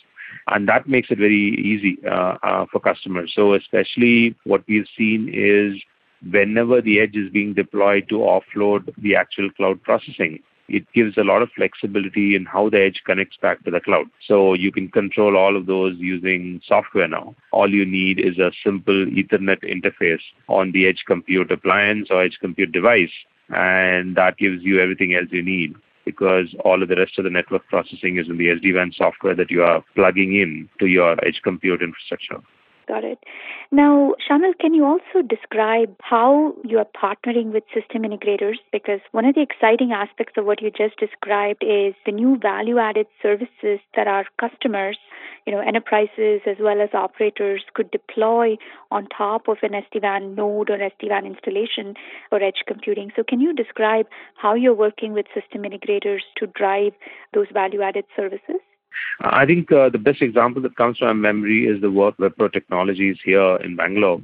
And 0.48 0.68
that 0.68 0.88
makes 0.88 1.10
it 1.10 1.18
very 1.18 1.54
easy 1.60 1.96
uh, 2.06 2.38
uh, 2.42 2.66
for 2.72 2.80
customers. 2.80 3.32
So 3.34 3.54
especially 3.54 4.34
what 4.44 4.64
we've 4.66 4.88
seen 4.96 5.30
is 5.32 5.80
whenever 6.28 6.80
the 6.80 7.00
edge 7.00 7.14
is 7.14 7.30
being 7.30 7.54
deployed 7.54 8.08
to 8.08 8.16
offload 8.16 8.92
the 8.98 9.14
actual 9.14 9.50
cloud 9.52 9.82
processing, 9.82 10.40
it 10.68 10.90
gives 10.92 11.16
a 11.16 11.24
lot 11.24 11.42
of 11.42 11.50
flexibility 11.56 12.34
in 12.36 12.44
how 12.44 12.68
the 12.68 12.80
edge 12.80 13.02
connects 13.04 13.36
back 13.36 13.64
to 13.64 13.70
the 13.70 13.80
cloud. 13.80 14.06
So 14.26 14.54
you 14.54 14.70
can 14.70 14.88
control 14.88 15.36
all 15.36 15.56
of 15.56 15.66
those 15.66 15.96
using 15.98 16.60
software 16.66 17.08
now. 17.08 17.34
All 17.52 17.72
you 17.72 17.86
need 17.86 18.20
is 18.20 18.38
a 18.38 18.52
simple 18.62 19.06
Ethernet 19.06 19.62
interface 19.62 20.22
on 20.48 20.72
the 20.72 20.86
edge 20.86 21.04
compute 21.06 21.50
appliance 21.50 22.08
or 22.10 22.22
edge 22.22 22.38
compute 22.40 22.72
device, 22.72 23.12
and 23.48 24.16
that 24.16 24.36
gives 24.36 24.62
you 24.62 24.80
everything 24.80 25.14
else 25.14 25.28
you 25.30 25.42
need 25.42 25.74
because 26.04 26.54
all 26.64 26.82
of 26.82 26.88
the 26.88 26.96
rest 26.96 27.18
of 27.18 27.24
the 27.24 27.30
network 27.30 27.66
processing 27.68 28.16
is 28.16 28.28
in 28.28 28.38
the 28.38 28.46
SD-WAN 28.46 28.92
software 28.96 29.34
that 29.34 29.50
you 29.50 29.62
are 29.62 29.84
plugging 29.94 30.34
in 30.36 30.66
to 30.78 30.86
your 30.86 31.12
edge 31.22 31.40
compute 31.44 31.82
infrastructure. 31.82 32.40
Got 32.88 33.04
it. 33.04 33.18
Now, 33.70 34.14
Shyamal, 34.18 34.58
can 34.58 34.72
you 34.72 34.86
also 34.86 35.20
describe 35.20 35.94
how 36.00 36.54
you 36.64 36.78
are 36.78 36.86
partnering 36.86 37.52
with 37.52 37.62
system 37.74 38.00
integrators? 38.00 38.56
Because 38.72 39.00
one 39.12 39.26
of 39.26 39.34
the 39.34 39.42
exciting 39.42 39.92
aspects 39.92 40.38
of 40.38 40.46
what 40.46 40.62
you 40.62 40.70
just 40.70 40.96
described 40.98 41.62
is 41.62 41.92
the 42.06 42.12
new 42.12 42.38
value 42.38 42.78
added 42.78 43.06
services 43.20 43.80
that 43.94 44.08
our 44.08 44.24
customers, 44.40 44.96
you 45.46 45.52
know, 45.52 45.60
enterprises 45.60 46.40
as 46.46 46.56
well 46.58 46.80
as 46.80 46.88
operators 46.94 47.62
could 47.74 47.90
deploy 47.90 48.56
on 48.90 49.06
top 49.08 49.48
of 49.48 49.58
an 49.60 49.72
SD-WAN 49.72 50.34
node 50.34 50.70
or 50.70 50.78
SD-WAN 50.78 51.26
installation 51.26 51.92
or 52.32 52.42
edge 52.42 52.62
computing. 52.66 53.12
So, 53.14 53.22
can 53.22 53.38
you 53.38 53.52
describe 53.52 54.06
how 54.34 54.54
you're 54.54 54.72
working 54.72 55.12
with 55.12 55.26
system 55.34 55.60
integrators 55.60 56.20
to 56.38 56.46
drive 56.46 56.94
those 57.34 57.48
value 57.52 57.82
added 57.82 58.06
services? 58.16 58.62
I 59.20 59.46
think 59.46 59.72
uh, 59.72 59.88
the 59.88 59.98
best 59.98 60.22
example 60.22 60.62
that 60.62 60.76
comes 60.76 60.98
to 60.98 61.06
my 61.06 61.12
memory 61.12 61.66
is 61.66 61.80
the 61.80 61.90
work 61.90 62.16
Wipro 62.18 62.52
Technologies 62.52 63.18
here 63.24 63.56
in 63.56 63.76
Bangalore. 63.76 64.20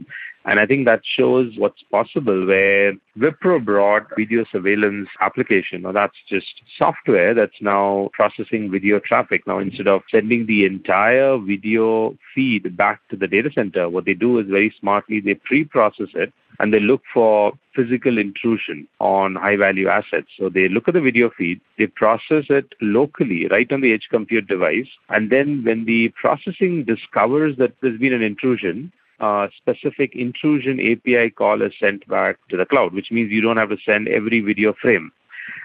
And 0.47 0.61
I 0.61 0.67
think 0.67 0.85
that 0.85 1.01
shows 1.05 1.55
what's 1.57 1.83
possible 1.91 2.47
where 2.47 2.93
Wipro 3.19 3.65
brought 3.65 4.09
video 4.17 4.45
surveillance 4.53 5.09
application. 5.21 5.83
Now 5.83 5.93
that's 5.93 6.17
just 6.29 6.61
software 6.77 7.33
that's 7.33 7.63
now 7.63 8.11
processing 8.13 8.71
video 8.71 9.01
traffic. 9.01 9.47
Now 9.47 9.59
instead 9.59 9.89
of 9.89 10.03
sending 10.11 10.45
the 10.47 10.67
entire 10.67 11.39
video 11.39 12.15
feed 12.35 12.77
back 12.77 13.01
to 13.11 13.17
the 13.17 13.27
data 13.27 13.51
center, 13.55 13.89
what 13.89 14.05
they 14.05 14.13
do 14.13 14.39
is 14.39 14.47
very 14.47 14.75
smartly 14.79 15.21
they 15.21 15.35
pre-process 15.35 16.09
it 16.15 16.33
and 16.59 16.73
they 16.73 16.81
look 16.81 17.03
for 17.13 17.53
physical 17.75 18.19
intrusion 18.19 18.87
on 19.01 19.35
high 19.35 19.57
value 19.57 19.89
assets. 19.89 20.29
So 20.39 20.49
they 20.49 20.69
look 20.69 20.89
at 20.89 20.95
the 20.95 21.01
video 21.01 21.31
feed, 21.37 21.61
they 21.79 21.87
process 21.87 22.45
it 22.49 22.73
locally 22.81 23.49
right 23.49 23.71
on 23.73 23.81
the 23.81 23.93
edge 23.93 24.09
compute 24.11 24.47
device, 24.47 24.89
and 25.09 25.31
then 25.31 25.65
when 25.65 25.85
the 25.85 26.11
processing 26.11 26.85
discovers 26.85 27.57
that 27.59 27.73
there's 27.81 27.99
been 27.99 28.13
an 28.13 28.23
intrusion, 28.23 28.93
a 29.21 29.49
specific 29.57 30.15
intrusion 30.15 30.81
API 30.81 31.31
call 31.31 31.63
is 31.63 31.73
sent 31.79 32.07
back 32.09 32.37
to 32.51 32.57
the 32.57 32.67
cloud, 32.67 32.93
which 32.93 33.11
means 33.11 33.31
you 33.31 33.41
don't 33.41 33.57
have 33.57 33.71
to 33.71 33.77
send 33.85 34.09
every 34.09 34.41
video 34.41 34.73
frame. 34.73 35.13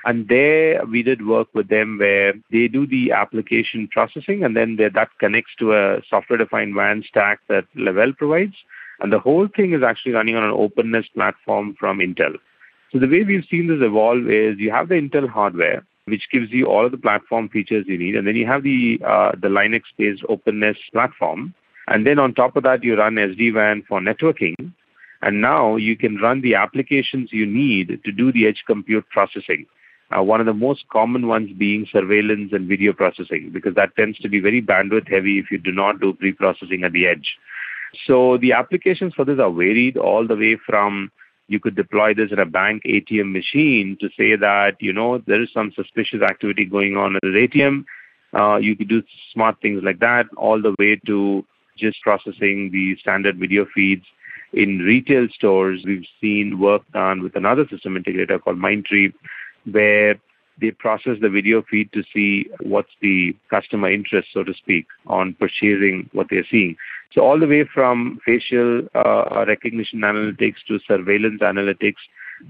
And 0.05 0.27
there 0.27 0.85
we 0.85 1.03
did 1.03 1.25
work 1.25 1.47
with 1.53 1.69
them 1.69 1.97
where 1.99 2.33
they 2.51 2.67
do 2.67 2.85
the 2.85 3.11
application 3.11 3.87
processing 3.87 4.43
and 4.43 4.55
then 4.55 4.77
that 4.77 5.09
connects 5.19 5.51
to 5.59 5.73
a 5.73 6.01
software 6.09 6.37
defined 6.37 6.75
WAN 6.75 7.03
stack 7.07 7.39
that 7.47 7.65
Lavelle 7.75 8.13
provides. 8.13 8.55
And 9.01 9.13
the 9.13 9.19
whole 9.19 9.47
thing 9.47 9.73
is 9.73 9.83
actually 9.83 10.13
running 10.13 10.35
on 10.35 10.43
an 10.43 10.51
OpenNESS 10.51 11.13
platform 11.13 11.75
from 11.79 11.99
Intel. 11.99 12.35
So 12.91 12.99
the 12.99 13.07
way 13.07 13.23
we've 13.23 13.45
seen 13.49 13.67
this 13.67 13.81
evolve 13.81 14.29
is 14.29 14.57
you 14.57 14.71
have 14.71 14.89
the 14.89 14.95
Intel 14.95 15.29
hardware, 15.29 15.85
which 16.05 16.27
gives 16.31 16.51
you 16.51 16.65
all 16.65 16.85
of 16.85 16.91
the 16.91 16.97
platform 16.97 17.49
features 17.49 17.85
you 17.87 17.97
need, 17.97 18.15
and 18.15 18.27
then 18.27 18.35
you 18.35 18.47
have 18.47 18.63
the 18.63 18.99
uh, 19.05 19.31
the 19.31 19.47
Linux-based 19.47 20.23
OpenNESS 20.23 20.77
platform, 20.91 21.53
and 21.87 22.05
then 22.05 22.19
on 22.19 22.33
top 22.33 22.55
of 22.55 22.63
that 22.63 22.83
you 22.83 22.97
run 22.97 23.15
SD-WAN 23.15 23.83
for 23.87 24.01
networking, 24.01 24.73
and 25.21 25.41
now 25.41 25.75
you 25.75 25.95
can 25.95 26.17
run 26.17 26.41
the 26.41 26.55
applications 26.55 27.29
you 27.31 27.45
need 27.45 27.99
to 28.03 28.11
do 28.11 28.31
the 28.31 28.47
edge 28.47 28.63
compute 28.65 29.07
processing. 29.09 29.65
Uh, 30.11 30.23
one 30.23 30.39
of 30.39 30.47
the 30.47 30.53
most 30.53 30.85
common 30.89 31.27
ones 31.27 31.51
being 31.55 31.85
surveillance 31.91 32.51
and 32.51 32.67
video 32.67 32.91
processing, 32.91 33.51
because 33.53 33.75
that 33.75 33.95
tends 33.95 34.17
to 34.17 34.27
be 34.27 34.39
very 34.39 34.61
bandwidth 34.61 35.07
heavy 35.07 35.37
if 35.37 35.51
you 35.51 35.59
do 35.59 35.71
not 35.71 35.99
do 35.99 36.13
pre-processing 36.13 36.83
at 36.83 36.93
the 36.93 37.05
edge. 37.05 37.37
So 38.05 38.37
the 38.37 38.53
applications 38.53 39.13
for 39.13 39.25
this 39.25 39.39
are 39.39 39.51
varied 39.51 39.97
all 39.97 40.27
the 40.27 40.35
way 40.35 40.57
from 40.65 41.11
you 41.47 41.59
could 41.59 41.75
deploy 41.75 42.13
this 42.13 42.31
in 42.31 42.39
a 42.39 42.45
bank 42.45 42.83
ATM 42.85 43.31
machine 43.31 43.97
to 43.99 44.09
say 44.15 44.35
that, 44.35 44.75
you 44.79 44.93
know, 44.93 45.17
there 45.25 45.41
is 45.41 45.49
some 45.51 45.71
suspicious 45.75 46.21
activity 46.21 46.63
going 46.63 46.95
on 46.95 47.15
at 47.15 47.21
the 47.23 47.47
ATM. 47.47 47.85
Uh, 48.33 48.57
you 48.57 48.75
could 48.75 48.87
do 48.87 49.01
smart 49.33 49.57
things 49.59 49.81
like 49.83 49.99
that, 49.99 50.27
all 50.37 50.61
the 50.61 50.75
way 50.77 50.99
to 51.07 51.43
just 51.75 51.99
processing 52.03 52.69
the 52.71 52.95
standard 52.99 53.39
video 53.39 53.65
feeds. 53.73 54.05
In 54.53 54.79
retail 54.79 55.27
stores, 55.33 55.81
we've 55.85 56.05
seen 56.21 56.59
work 56.59 56.83
done 56.93 57.23
with 57.23 57.35
another 57.35 57.67
system 57.67 57.95
integrator 57.95 58.41
called 58.41 58.57
Mindtree, 58.57 59.13
where 59.71 60.15
they 60.61 60.71
process 60.71 61.17
the 61.21 61.29
video 61.29 61.63
feed 61.69 61.91
to 61.93 62.03
see 62.13 62.49
what's 62.61 62.91
the 63.01 63.35
customer 63.49 63.91
interest, 63.91 64.29
so 64.33 64.43
to 64.43 64.53
speak, 64.53 64.85
on 65.07 65.33
purchasing 65.33 66.09
what 66.13 66.27
they're 66.29 66.45
seeing. 66.49 66.75
So 67.11 67.21
all 67.21 67.39
the 67.39 67.47
way 67.47 67.63
from 67.73 68.19
facial 68.25 68.87
uh, 68.93 69.45
recognition 69.47 69.99
analytics 70.01 70.57
to 70.67 70.79
surveillance 70.87 71.41
analytics, 71.41 71.95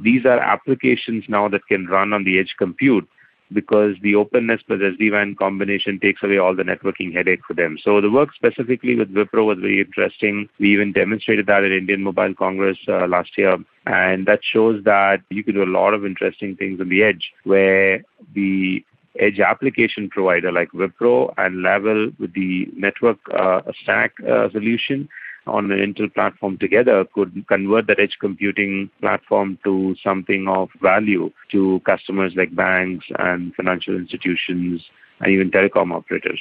these 0.01 0.25
are 0.25 0.39
applications 0.39 1.23
now 1.27 1.47
that 1.49 1.65
can 1.67 1.87
run 1.87 2.13
on 2.13 2.23
the 2.25 2.39
edge 2.39 2.55
compute 2.57 3.07
because 3.51 3.95
the 4.01 4.13
OpenNESS 4.13 4.59
plus 4.67 4.79
SD-WAN 4.79 5.35
combination 5.35 5.99
takes 5.99 6.21
away 6.23 6.37
all 6.37 6.55
the 6.55 6.63
networking 6.63 7.13
headache 7.13 7.41
for 7.47 7.53
them. 7.53 7.77
So 7.83 7.99
the 7.99 8.11
work 8.11 8.29
specifically 8.35 8.95
with 8.95 9.13
Wipro 9.13 9.45
was 9.45 9.57
very 9.59 9.81
interesting. 9.81 10.49
We 10.59 10.71
even 10.73 10.93
demonstrated 10.93 11.47
that 11.47 11.63
at 11.63 11.71
Indian 11.71 12.03
Mobile 12.03 12.35
Congress 12.35 12.77
uh, 12.87 13.07
last 13.07 13.31
year. 13.37 13.57
And 13.87 14.27
that 14.27 14.41
shows 14.43 14.83
that 14.83 15.21
you 15.29 15.43
can 15.43 15.55
do 15.55 15.63
a 15.63 15.65
lot 15.65 15.93
of 15.93 16.05
interesting 16.05 16.55
things 16.55 16.79
on 16.79 16.89
the 16.89 17.03
edge 17.03 17.31
where 17.43 18.03
the 18.35 18.85
edge 19.19 19.39
application 19.39 20.09
provider 20.09 20.51
like 20.51 20.71
Wipro 20.71 21.33
and 21.37 21.61
Lavelle 21.61 22.11
with 22.19 22.33
the 22.33 22.67
network 22.75 23.17
uh, 23.37 23.61
stack 23.81 24.13
uh, 24.27 24.49
solution 24.51 25.09
on 25.47 25.71
an 25.71 25.79
Intel 25.79 26.13
platform 26.13 26.57
together 26.57 27.05
could 27.13 27.45
convert 27.47 27.87
that 27.87 27.99
edge 27.99 28.17
computing 28.19 28.89
platform 29.01 29.57
to 29.63 29.95
something 30.03 30.47
of 30.47 30.69
value 30.81 31.31
to 31.51 31.81
customers 31.85 32.33
like 32.35 32.55
banks 32.55 33.05
and 33.17 33.53
financial 33.55 33.95
institutions 33.95 34.83
and 35.19 35.31
even 35.31 35.51
telecom 35.51 35.93
operators. 35.93 36.39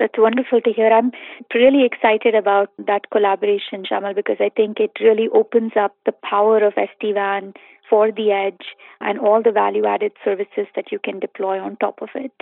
That's 0.00 0.18
wonderful 0.18 0.60
to 0.62 0.72
hear. 0.72 0.88
I'm 0.88 1.12
really 1.54 1.84
excited 1.84 2.34
about 2.34 2.70
that 2.78 3.10
collaboration, 3.12 3.84
Shyamal, 3.84 4.16
because 4.16 4.38
I 4.40 4.48
think 4.48 4.80
it 4.80 4.92
really 5.00 5.28
opens 5.32 5.72
up 5.78 5.94
the 6.06 6.12
power 6.28 6.64
of 6.64 6.74
SD-WAN 6.74 7.52
for 7.88 8.10
the 8.10 8.32
edge 8.32 8.66
and 9.00 9.18
all 9.18 9.42
the 9.42 9.52
value 9.52 9.84
added 9.86 10.12
services 10.24 10.66
that 10.74 10.90
you 10.90 10.98
can 10.98 11.20
deploy 11.20 11.60
on 11.60 11.76
top 11.76 12.00
of 12.00 12.08
it. 12.14 12.32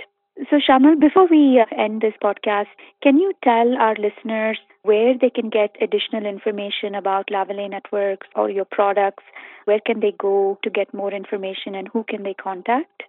So, 0.49 0.55
Shyamal, 0.57 1.01
before 1.01 1.27
we 1.29 1.59
uh, 1.59 1.65
end 1.77 1.99
this 2.01 2.13
podcast, 2.23 2.67
can 3.03 3.17
you 3.17 3.33
tell 3.43 3.75
our 3.77 3.95
listeners 3.95 4.57
where 4.83 5.17
they 5.19 5.29
can 5.29 5.49
get 5.49 5.75
additional 5.81 6.25
information 6.25 6.95
about 6.95 7.29
Lavelle 7.29 7.67
Networks 7.67 8.27
or 8.37 8.49
your 8.49 8.63
products? 8.63 9.25
Where 9.65 9.81
can 9.85 9.99
they 9.99 10.13
go 10.17 10.57
to 10.63 10.69
get 10.69 10.93
more 10.93 11.13
information 11.13 11.75
and 11.75 11.89
who 11.89 12.05
can 12.05 12.23
they 12.23 12.33
contact? 12.33 13.03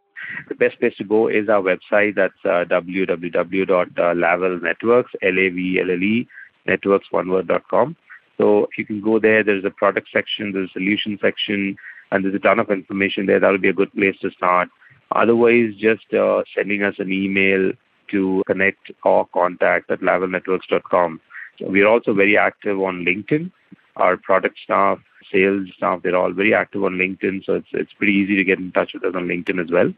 The 0.49 0.55
best 0.55 0.79
place 0.81 0.97
to 0.97 1.05
go 1.05 1.29
is 1.29 1.49
our 1.49 1.63
website. 1.63 2.17
That's 2.17 2.35
uh, 2.45 2.65
www.lavelle.networks, 2.65 5.13
L-A-V-L-L-E, 5.23 6.29
networks, 6.67 7.07
one. 7.11 7.97
So 8.39 8.69
you 8.79 8.87
can 8.87 9.03
go 9.03 9.19
there, 9.19 9.43
there's 9.45 9.65
a 9.65 9.71
product 9.71 10.09
section, 10.13 10.53
there's 10.53 10.71
a 10.71 10.73
solution 10.73 11.19
section, 11.21 11.77
and 12.11 12.25
there's 12.25 12.35
a 12.35 12.39
ton 12.39 12.59
of 12.59 12.71
information 12.71 13.27
there. 13.27 13.39
That'll 13.39 13.59
be 13.59 13.69
a 13.69 13.75
good 13.75 13.93
place 13.93 14.17
to 14.23 14.31
start. 14.31 14.71
Otherwise, 15.13 15.75
just 15.79 16.15
uh, 16.15 16.43
sending 16.55 16.83
us 16.83 16.95
an 16.99 17.13
email 17.13 17.73
to 18.11 18.43
connect 18.47 18.91
or 19.05 19.27
contact 19.27 19.91
at 19.91 20.01
lavellnetworks.com. 20.01 21.21
So 21.59 21.69
we're 21.69 21.87
also 21.87 22.15
very 22.15 22.39
active 22.39 22.81
on 22.81 23.05
LinkedIn. 23.05 23.53
Our 23.97 24.17
product 24.17 24.57
staff, 24.65 25.01
sales 25.31 25.69
staff, 25.77 26.01
they're 26.03 26.17
all 26.17 26.33
very 26.33 26.55
active 26.55 26.85
on 26.85 26.95
LinkedIn, 26.95 27.45
so 27.45 27.55
it's 27.55 27.69
it's 27.73 27.93
pretty 27.93 28.13
easy 28.13 28.37
to 28.37 28.45
get 28.45 28.59
in 28.59 28.73
touch 28.73 28.95
with 28.95 29.05
us 29.05 29.15
on 29.15 29.27
LinkedIn 29.27 29.63
as 29.63 29.71
well. 29.71 29.93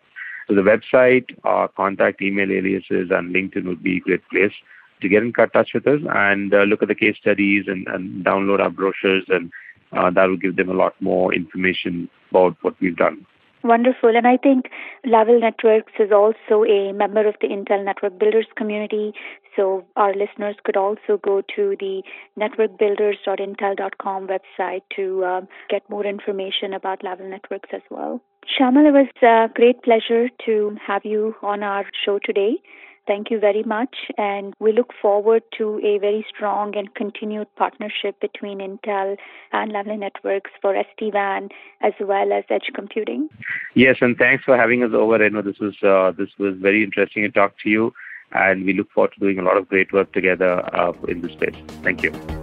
So 0.52 0.56
the 0.56 0.70
website, 0.70 1.34
our 1.44 1.66
contact 1.66 2.20
email 2.20 2.52
aliases, 2.52 3.10
and 3.10 3.34
LinkedIn 3.34 3.64
would 3.64 3.82
be 3.82 3.96
a 3.96 4.00
great 4.00 4.28
place 4.28 4.52
to 5.00 5.08
get 5.08 5.22
in 5.22 5.32
touch 5.32 5.70
with 5.72 5.86
us 5.86 6.00
and 6.14 6.52
uh, 6.52 6.64
look 6.64 6.82
at 6.82 6.88
the 6.88 6.94
case 6.94 7.16
studies 7.16 7.64
and, 7.68 7.86
and 7.88 8.22
download 8.22 8.60
our 8.60 8.68
brochures, 8.68 9.24
and 9.28 9.50
uh, 9.92 10.10
that 10.10 10.26
will 10.26 10.36
give 10.36 10.56
them 10.56 10.68
a 10.68 10.74
lot 10.74 10.94
more 11.00 11.32
information 11.32 12.06
about 12.30 12.54
what 12.60 12.78
we've 12.82 12.96
done. 12.96 13.24
Wonderful. 13.64 14.16
And 14.16 14.26
I 14.26 14.36
think 14.36 14.70
Lavelle 15.04 15.40
Networks 15.40 15.92
is 15.98 16.10
also 16.10 16.64
a 16.64 16.92
member 16.92 17.26
of 17.26 17.36
the 17.40 17.48
Intel 17.48 17.84
Network 17.84 18.18
Builders 18.18 18.46
community. 18.56 19.12
So 19.54 19.84
our 19.96 20.14
listeners 20.14 20.56
could 20.64 20.76
also 20.76 21.18
go 21.22 21.42
to 21.54 21.76
the 21.78 22.02
networkbuilders.intel.com 22.38 24.26
website 24.26 24.82
to 24.96 25.24
um, 25.24 25.48
get 25.70 25.88
more 25.88 26.04
information 26.04 26.72
about 26.72 27.04
Lavelle 27.04 27.28
Networks 27.28 27.68
as 27.72 27.82
well. 27.90 28.20
Shyamal, 28.48 28.88
it 28.88 28.92
was 28.92 29.06
a 29.22 29.52
great 29.54 29.82
pleasure 29.82 30.28
to 30.46 30.76
have 30.84 31.04
you 31.04 31.36
on 31.42 31.62
our 31.62 31.84
show 32.04 32.18
today. 32.18 32.60
Thank 33.06 33.30
you 33.30 33.40
very 33.40 33.64
much. 33.64 33.96
And 34.16 34.54
we 34.60 34.72
look 34.72 34.92
forward 35.00 35.42
to 35.58 35.80
a 35.84 35.98
very 35.98 36.24
strong 36.28 36.76
and 36.76 36.94
continued 36.94 37.48
partnership 37.56 38.20
between 38.20 38.58
Intel 38.58 39.16
and 39.52 39.72
Lavelle 39.72 39.96
Networks 39.96 40.50
for 40.60 40.74
SD-WAN 40.74 41.48
as 41.80 41.92
well 42.00 42.32
as 42.32 42.44
edge 42.48 42.70
computing. 42.74 43.28
Yes, 43.74 43.96
and 44.00 44.16
thanks 44.16 44.44
for 44.44 44.56
having 44.56 44.84
us 44.84 44.90
over. 44.92 45.22
I 45.22 45.28
know 45.28 45.42
this 45.42 45.58
was 45.58 45.74
uh, 45.82 46.12
this 46.16 46.30
was 46.38 46.56
very 46.58 46.84
interesting 46.84 47.24
to 47.24 47.30
talk 47.30 47.58
to 47.64 47.68
you, 47.68 47.92
and 48.32 48.64
we 48.64 48.72
look 48.72 48.90
forward 48.92 49.12
to 49.14 49.20
doing 49.20 49.38
a 49.38 49.42
lot 49.42 49.56
of 49.56 49.68
great 49.68 49.92
work 49.92 50.12
together 50.12 50.60
uh, 50.74 50.92
in 51.08 51.22
this 51.22 51.32
space. 51.32 51.56
Thank 51.82 52.02
you. 52.02 52.41